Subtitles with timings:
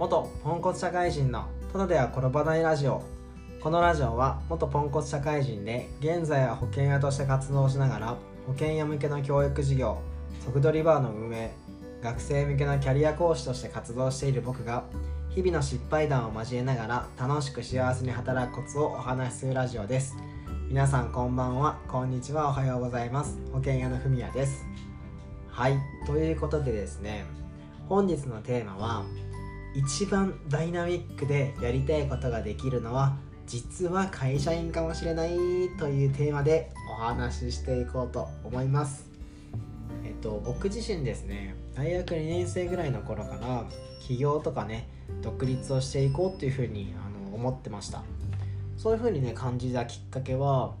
[0.00, 3.02] 元ポンコツ社会人のただでは転ばないラジオ。
[3.60, 8.16] このラジオは元ポンコツ社会人で現在は保険屋として活動しながら
[8.46, 9.98] 保険屋向けの教育事業
[10.42, 11.52] 速度リバーの運営
[12.02, 14.84] 学生向けのキャリア講師として活動している僕が
[15.34, 20.16] 日々の失敗談を交えながら楽しく幸せに働くコツをお話しするラジオです。
[20.70, 23.38] 皆さんこんばんはこんにちはおはようございます。
[23.52, 24.64] 保険屋のふみやです。
[25.50, 27.26] はいということでですね
[27.86, 29.04] 本日のテーマは
[29.74, 33.16] 一番ダイナミックでやりたいことができるのは
[33.46, 35.30] 実は会社員かもしれない
[35.78, 39.08] というテーマでお話ししていこうと思います。
[40.04, 43.64] えっと僕自身ですね大学2年生ぐらいの頃から
[44.00, 44.88] 起業とかね
[45.22, 48.02] 独立をしていこうっていうふうにあの思ってました。
[48.76, 50.74] そういうふうにね感じたきっかけは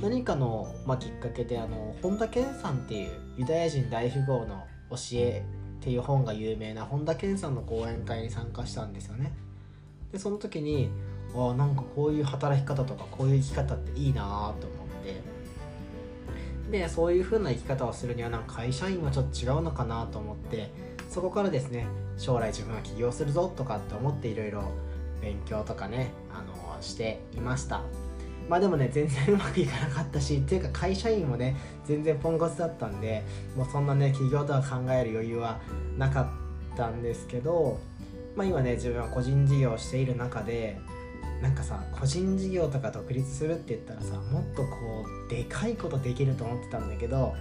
[0.00, 5.44] 何かの、まあ、きっかけであの本田健さんっていうユダヤ人大富豪の教え
[5.82, 9.32] っていう本が有名な本田健さんの講演会に参加したんですよね。
[10.12, 10.88] でその時に
[11.34, 14.54] ああなんかこういう働き方とかこういう生き方っていいなと思っ
[15.04, 15.42] て。
[16.70, 20.70] でそういう風な生き方をするにはなんか会社員はちょっと違うのかなと思って
[21.10, 21.86] そこからですね
[22.16, 24.62] 将来自分は起業するぞとかって思っていろいろ
[25.20, 27.82] 勉強とかねあのしていました。
[28.52, 33.24] まあでもね全然うまくいかなかったしっていうか会社員もね全然ポンコツだったんで
[33.56, 35.58] もうそんなね起業とか考える余裕は
[35.96, 36.30] なか
[36.74, 37.80] ったんですけど
[38.36, 40.78] まあ今ね自分は個人事業をしている中で
[41.40, 44.68] なんかさ個人事業とか独立するって言ったらさもっとこ
[45.26, 47.34] うでかいことできると思ってたんだけど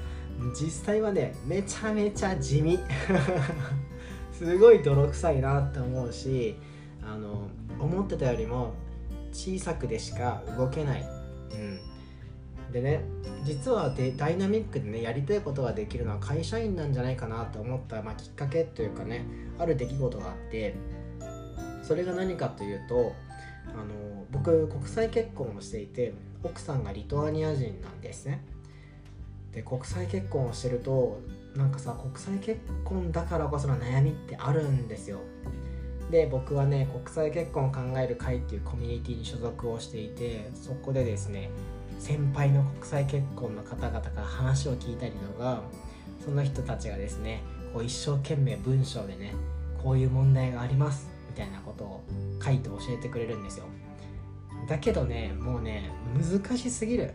[0.57, 2.79] 実際はねめちゃめちゃ地味。
[4.31, 6.55] すごい泥臭いなって思うし
[7.03, 7.49] あの
[7.81, 8.73] 思ってたよりも
[9.31, 11.05] 小さくでしか動けない、
[11.51, 13.03] うん、でね
[13.43, 19.25] 実はでダイナミックでねやりたいことができるのは会社員なんじゃないかなと思った、まあ、きっかけというかね
[19.59, 20.75] ある出来事があって
[21.83, 23.13] それが何かというと
[23.73, 28.43] あの僕国際結婚をしていて奥さんがリトアニア人なんですね。
[29.51, 31.19] で国際結婚をしてると
[31.55, 35.19] なんかさ国際結婚だからこその悩みってあるんですよ
[36.11, 41.49] で僕はね国際結婚を考える会っていうコミュニティに所属をしていてそこでですね
[41.99, 45.63] 先輩の国際結婚の方々から話を聞いたりとか
[46.23, 47.41] その人たちがですね
[47.73, 49.33] こう一生懸命文章でね
[49.81, 52.03] こういう問題がありますみたいなことを
[52.43, 53.65] 書いて教えてくれるんですよ。
[54.67, 57.13] だけどねもうね難しすぎる。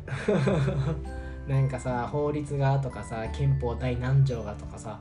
[1.47, 5.01] なんかさ法律がとかさ憲法第何条がとかさ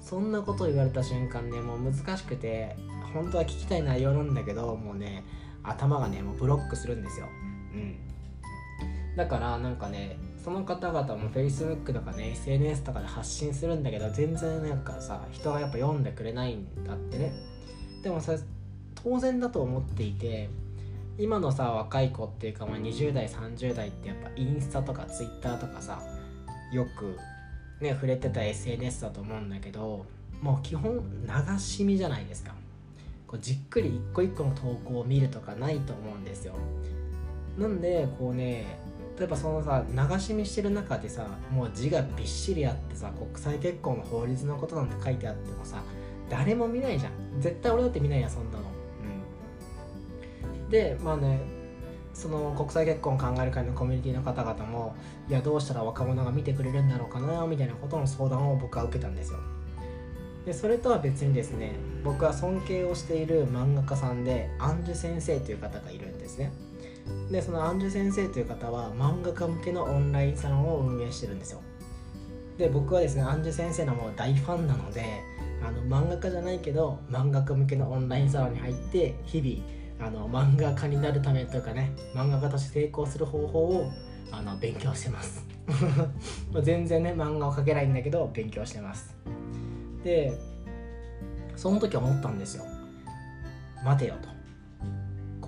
[0.00, 2.76] そんなこと言われた瞬間ねもう難しくて
[3.12, 5.24] 本当は聞きたい内容なんだけどもうね
[5.62, 7.26] 頭がねもうブロックするんですよ。
[7.74, 7.96] うん。
[9.16, 17.32] だからなんかねその方々も Facebook とかね SNS とかで発信するんだけど全然なんかさ人がやっぱ読んでくれないんだってね。
[18.02, 18.38] でもそれ
[18.94, 20.48] 当然だと思っていて
[21.18, 26.00] 今のさ若い子っていうか、まあ、20代30代ってやっぱインスタとか Twitter とかさ
[26.72, 27.18] よく
[27.82, 30.06] ね触れてた SNS だと思うんだけど
[30.40, 32.54] もう基本流し見じゃないですか。
[33.30, 36.54] こうじっくり一個一個の投稿を見るとかないと思うんですよ。
[37.56, 38.80] なんでこうね
[39.16, 45.80] 例えばそのさ流し見してる中でさもう字がびっしりあってさ国際結婚の法律のことなんて書いてあってもさ
[46.28, 47.12] 誰も見ないじゃん。
[47.40, 48.64] 絶対俺だって見ないやそんなの。
[50.64, 50.68] うん。
[50.68, 51.40] でまあね
[52.12, 54.96] その国際結婚を考える会のコミュニティの方々も
[55.28, 59.38] いやどうしたら若者が見てくれるんだろうかなみたいなことの相談を僕は受けたんですよ。
[60.46, 66.52] でそれとは別にですね僕は尊敬をしている漫画家さんでアンジュ先生という方がいるんですね。
[67.30, 71.60] でそのアンジュ先生という方は漫画家向けのオンラインサロンを運営してるんですよ。
[72.56, 75.04] で僕はですねアンジュ先生のもう大ファンなので
[75.62, 83.90] あの漫画家じゃないけど漫画家向けのオンラインサロンに入って日々あの漫画家になるためというかね漫画家として成功する方法を
[84.30, 85.46] あの勉強してます。
[86.62, 89.14] 全然ね漫画を描けないんだけど勉強してます。
[90.02, 90.32] で
[91.56, 92.64] その時思ったんですよ。
[93.84, 94.28] 待てよと。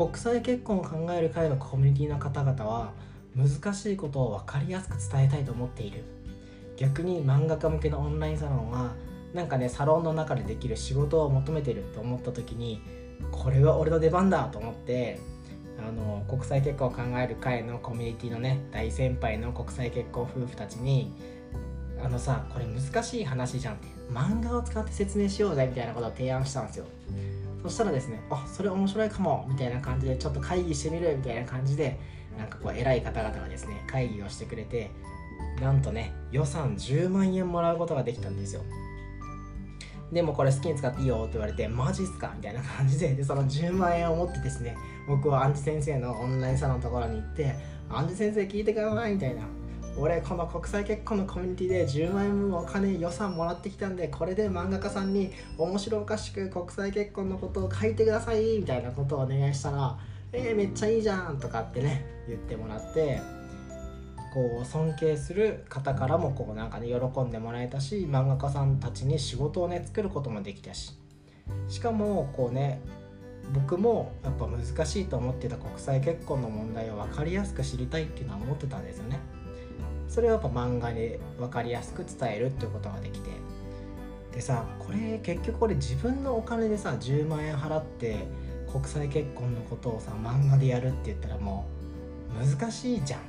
[0.07, 2.93] 国際結婚を考える会のコミュニティの方々は
[3.37, 6.05] 難しいことを分かりやすく伝えたいと思っている。
[6.77, 8.93] 逆に漫画家向けのオンラインサロンは
[9.35, 12.83] なんかねサロンの中でできる仕事を求めてると思った時に
[13.31, 15.21] これは俺の出番だと思って
[15.79, 21.13] あの国際結婚を考える会のコミュニティのね大先輩の国際結婚夫婦たちに
[22.03, 24.02] あのさこれ難しい話じゃんって。
[24.13, 26.87] 漫画を使って説明しようぜみたいなことを提案したんですよ。
[27.63, 31.97] そしたらですねあそれ面白いかもみたいな感じでちょっと会議してみるみたいな感じで
[32.37, 34.91] なんかこう偉い方々がですね会議をしてくれて
[35.61, 38.63] なんとね予算10万円もらうことができたんですよ
[40.11, 42.33] でもこれ好きに使っていいよって言われてマジっすか？
[42.35, 44.77] みたいな感じででその10万円を持ってですね
[45.07, 47.55] 僕はアンジ先生のオンラインサロンのところに行って
[47.89, 49.43] アンジ先生聞いてくださいみたいな。
[49.99, 59.99] 俺この国際結婚のコミュニティで10万円分お金予算もらってきたんでこれで漫画家さんに面白おかしく国際結婚のことを書いてくださいみたいなことをお願いしたら
[60.33, 63.21] 「えー、めっちゃいいじゃん」とかってね言ってもらって
[64.33, 70.99] こう尊敬する方からもこうなんかね喜んでもらえたし漫画家さんたちに仕事をね作ることもできたし
[71.69, 72.81] しかもこうね
[73.53, 79.21] 僕もやっぱ難しいと思ってた国際結婚の問題を分かりやすく知りたいっていうのは思ってたんですよね。
[80.13, 83.31] それをやっぱ漫画で分かりやすく伝えるっていうことができて。
[84.35, 88.27] でさこれ結局俺自分のお金でさ10万円払って
[88.71, 91.67] 国際結婚のことをさ漫画でやるって言ったらも
[92.31, 93.21] う難しいじゃん。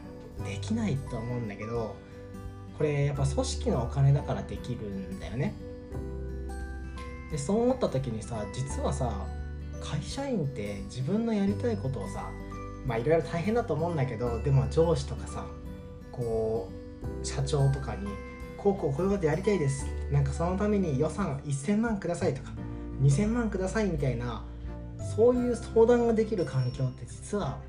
[0.46, 1.96] できないと思うんだけど
[2.78, 5.54] これやっぱ組織のお金だからできるんだよね。
[7.32, 9.26] でそう思った時にさ実はさ
[9.82, 12.30] 会社員って自分のやりたいことをさ
[12.86, 15.46] まあいろいろ大変だと思うんだけどでも上司とかさ
[16.14, 16.70] こ
[17.22, 18.08] う社長とかに
[18.58, 19.86] こうこうこういうことやりたいです。
[20.12, 22.52] なんかそのために予算1000万くださいとか
[23.02, 24.46] 2000万くださいみたいな
[25.16, 27.60] そういう相談ができる環境って実は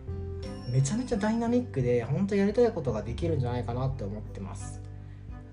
[0.70, 4.80] めちゃめちゃダイナミックで本当やりたいことができるんじゃないかなって思ってます。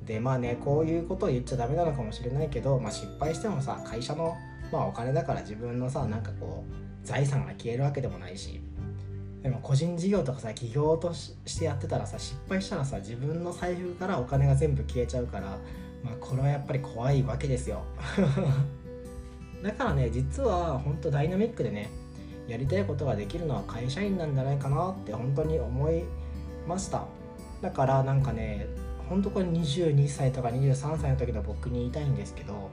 [0.06, 4.36] でまあねこういうことを言っちゃダメなのかもしれないけど、まあ、失敗してもさ会社の、
[4.72, 8.62] まあ、お金だから自分のさなんかこう財産が消えるわけでもないし
[9.44, 15.58] でも個人事業とかさ企業としてやってたらさ失敗したらさ自分の財布からお金が全部消えちゃうから、
[16.04, 17.82] まあ、これはやっぱり怖いわけですよ。
[19.64, 21.90] だからね実は本当ダイナミックでね
[22.48, 26.04] やりたいことができるのは会社員なんじゃないかなって本当に思い
[26.68, 27.06] ました。
[27.62, 28.68] だからなんかね
[29.10, 32.70] 本当これ22歳とか23歳の時の僕に言いたいんですけど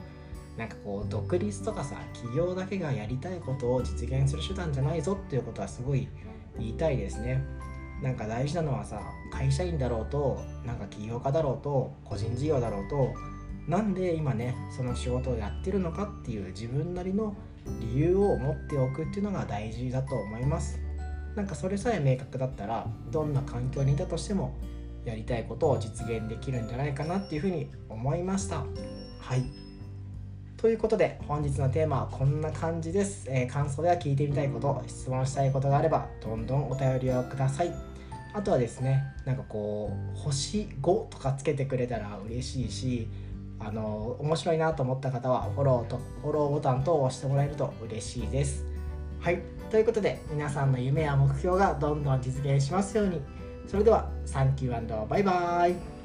[0.58, 6.08] なんかこう独立とかさ企業だけがやりたいことを実現する手段じゃないぞっていうことはすごい
[6.58, 7.42] 言いたいですね。
[8.02, 9.00] なんか大事なのはさ
[9.32, 13.14] 会社員だろうとなんか起業家だろうと個人事業だろうと
[13.68, 17.36] なんで今ねその仕事をやってるのかっていう自分なりの
[17.80, 20.80] 理由を持っておくっていうのが大事だと思います。
[21.36, 24.58] なんかそれさえ明確だったらどんな環境にいたとしても
[25.04, 28.64] やりたいことを実現できるんじゃないかなっていうふうに思いました。
[29.20, 29.67] はい。
[30.58, 37.72] ということで本日のテーマはこんな感じです、えー、感想では聞いてみたいこと質問したいことがあればどんどんお便りをください。
[38.34, 43.08] あとはですねなんかこう星5とかつけてくれたら嬉しいし
[43.60, 48.66] あの面白いなと思った方はフォローとフォローボタンと押してもらえると嬉しいです。
[49.20, 49.40] はい。
[49.70, 53.20] ということで皆さんの夢や目標がどんどん実現しますように。
[53.68, 55.97] それではサンキューバイバーイ。